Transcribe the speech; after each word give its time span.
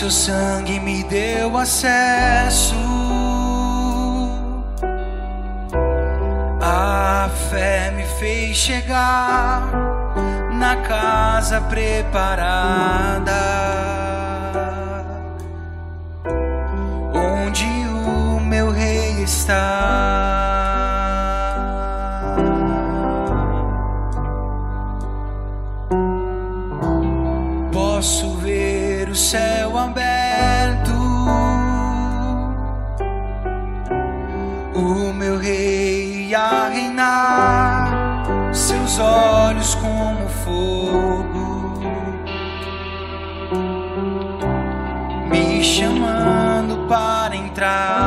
seu 0.00 0.10
sangue 0.10 0.80
me 0.80 1.04
deu 1.04 1.58
acesso. 1.58 2.74
A 6.58 7.28
fé 7.50 7.90
me 7.90 8.04
fez 8.18 8.56
chegar 8.56 9.60
na 10.52 10.76
casa 10.76 11.60
preparada. 11.60 13.30
Onde 17.12 17.66
o 17.66 18.40
meu 18.40 18.70
rei 18.70 19.22
está. 19.22 20.30
Posso 27.70 28.34
ver 28.38 28.59
o 29.10 29.14
céu 29.14 29.76
aberto. 29.76 30.92
O 34.74 35.12
meu 35.12 35.36
rei 35.38 36.32
a 36.34 36.68
reinar, 36.68 38.54
seus 38.54 38.98
olhos 38.98 39.74
como 39.74 40.28
fogo, 40.44 41.80
me 45.28 45.62
chamando 45.62 46.86
para 46.88 47.34
entrar. 47.36 47.99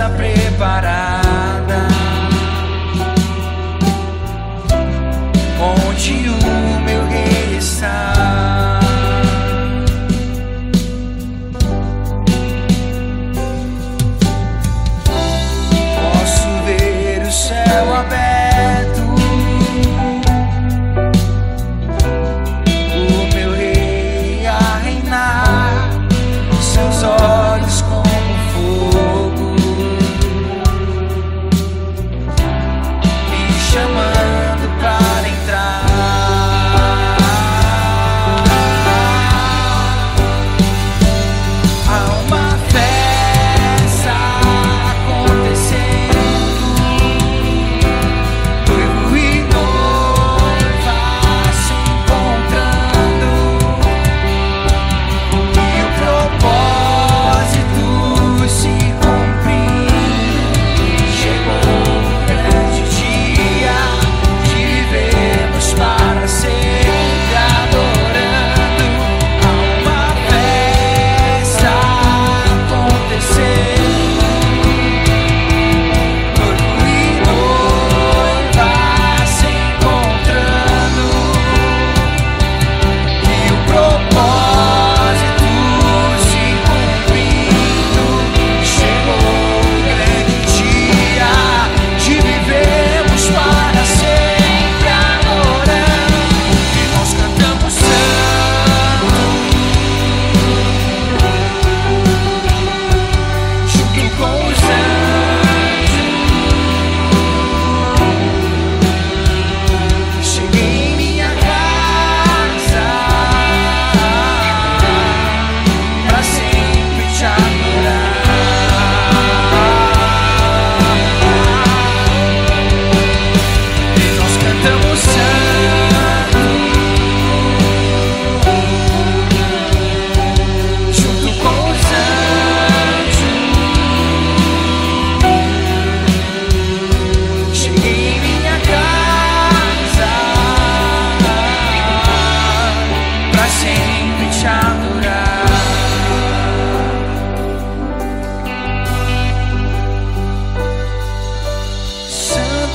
Casa 0.00 0.08
preparada. 0.16 1.88
Onde 5.60 6.30
o 6.30 6.80
meu 6.80 7.06
rei 7.06 7.58
está. 7.58 8.80
Posso 16.00 16.48
ver 16.64 17.22
o 17.22 17.30
céu 17.30 17.94
aberto. 17.94 19.02
O 22.96 23.34
meu 23.34 23.52
rei 23.52 24.46
a 24.46 24.78
reinar, 24.82 25.90
seus 26.62 27.02
olhos 27.02 27.39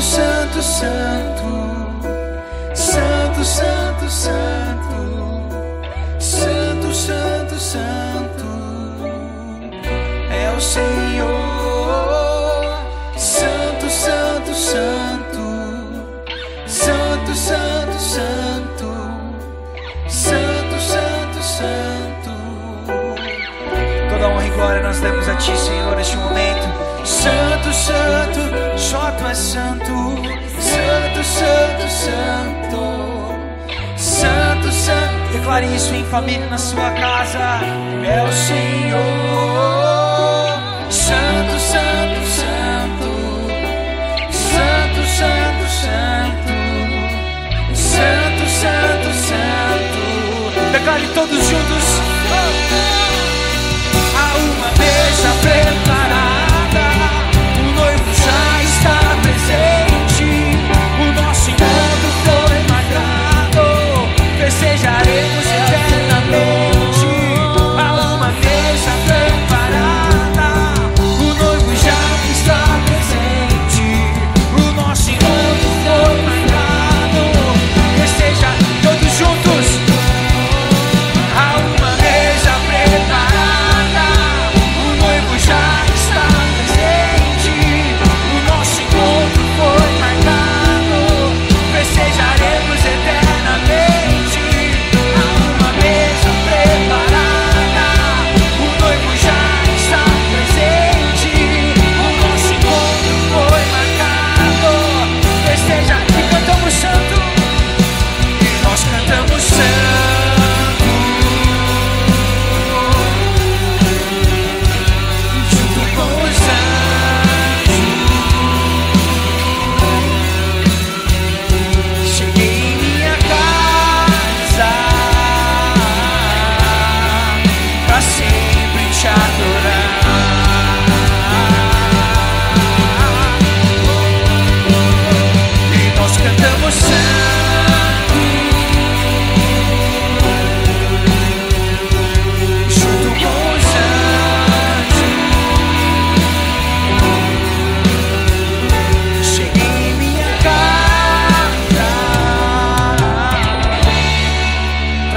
Santo, 0.00 0.62
santo, 0.62 1.42
santo, 2.74 3.44
santo, 3.44 3.44
santo, 3.44 4.10
santo, 4.10 4.54
santo, 6.20 6.94
santo, 6.94 7.58
santo 7.58 8.46
é 10.30 10.50
o 10.56 10.60
Senhor. 10.60 11.26
Santo, 13.16 13.90
santo, 13.90 14.54
santo, 14.54 15.34
santo, 16.66 17.34
santo, 17.34 17.98
santo, 17.98 18.88
santo, 20.08 20.80
santo, 20.80 21.42
santo. 21.42 22.30
Toda 24.10 24.28
honra 24.28 24.46
e 24.46 24.50
glória 24.50 24.82
nós 24.82 25.00
damos 25.00 25.26
a 25.28 25.34
Ti, 25.36 25.56
Senhor, 25.56 25.96
neste 25.96 26.16
momento. 26.16 26.85
Santo, 27.26 27.72
Santo, 27.72 28.78
só 28.78 29.10
tu 29.18 29.26
és 29.26 29.36
santo. 29.36 30.14
Santo, 30.60 31.24
Santo, 31.24 31.88
Santo. 31.88 32.82
Santo, 33.96 34.70
Santo. 34.70 35.32
Declare 35.32 35.66
isso 35.74 35.92
em 35.92 36.04
família, 36.04 36.46
na 36.48 36.56
sua 36.56 36.88
casa. 36.92 37.60
É 38.04 38.22
o 38.22 38.32
Senhor. 38.32 39.02
Santo, 40.88 41.58
Santo, 41.58 42.26
Santo. 42.38 43.10
Santo, 44.30 45.02
Santo, 45.18 45.66
Santo. 45.82 46.52
Santo, 47.74 48.44
Santo, 48.60 49.08
Santo. 49.26 50.70
Declare 50.72 51.06
todos 51.08 51.44
juntos. 51.44 51.95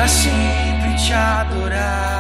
sempre 0.10 0.96
te 0.96 1.14
adorar. 1.14 2.19